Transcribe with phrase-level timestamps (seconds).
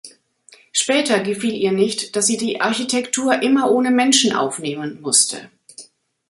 [0.71, 5.51] Später gefiel ihr nicht, dass sie „die Architektur immer ohne Menschen aufnehmen“ musste.